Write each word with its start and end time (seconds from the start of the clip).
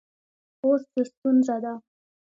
اوس 0.63 0.81
څه 0.91 1.01
ستونزه 1.09 1.55
ده 1.63 1.73